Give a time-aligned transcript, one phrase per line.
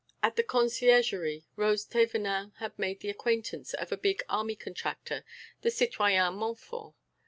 [0.23, 5.23] At the Conciergerie Rose Thévenin had made the acquaintance of a big army contractor,
[5.61, 6.95] the citoyen Montfort.